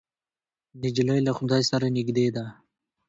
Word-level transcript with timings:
نجلۍ 0.81 1.19
له 1.27 1.31
خدای 1.37 1.61
سره 1.71 1.85
نږدې 1.97 2.27
ده. 2.35 2.45